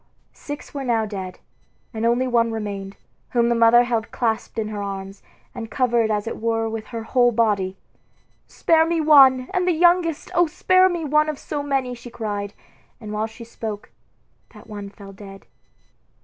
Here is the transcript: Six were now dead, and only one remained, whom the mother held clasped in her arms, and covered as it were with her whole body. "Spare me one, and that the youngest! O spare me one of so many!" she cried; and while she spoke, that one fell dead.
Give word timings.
Six 0.33 0.73
were 0.73 0.83
now 0.83 1.05
dead, 1.05 1.37
and 1.93 2.07
only 2.07 2.25
one 2.25 2.51
remained, 2.51 2.97
whom 3.33 3.49
the 3.49 3.53
mother 3.53 3.83
held 3.83 4.09
clasped 4.09 4.57
in 4.57 4.69
her 4.69 4.81
arms, 4.81 5.21
and 5.53 5.69
covered 5.69 6.09
as 6.09 6.25
it 6.25 6.41
were 6.41 6.67
with 6.67 6.87
her 6.87 7.03
whole 7.03 7.31
body. 7.31 7.77
"Spare 8.47 8.83
me 8.87 8.99
one, 8.99 9.41
and 9.53 9.67
that 9.67 9.73
the 9.73 9.77
youngest! 9.77 10.31
O 10.33 10.47
spare 10.47 10.89
me 10.89 11.05
one 11.05 11.29
of 11.29 11.37
so 11.37 11.61
many!" 11.61 11.93
she 11.93 12.09
cried; 12.09 12.55
and 12.99 13.11
while 13.13 13.27
she 13.27 13.43
spoke, 13.43 13.91
that 14.55 14.65
one 14.65 14.89
fell 14.89 15.13
dead. 15.13 15.45